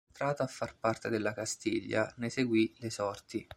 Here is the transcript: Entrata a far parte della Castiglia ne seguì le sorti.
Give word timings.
Entrata 0.09 0.41
a 0.41 0.47
far 0.47 0.75
parte 0.79 1.09
della 1.09 1.31
Castiglia 1.31 2.11
ne 2.17 2.31
seguì 2.31 2.73
le 2.79 2.89
sorti. 2.89 3.47